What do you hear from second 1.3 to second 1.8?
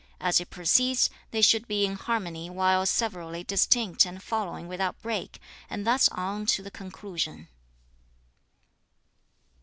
should